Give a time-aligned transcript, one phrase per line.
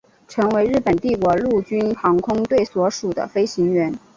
[0.27, 3.93] 成为日本帝国陆军航空队所属的飞行员。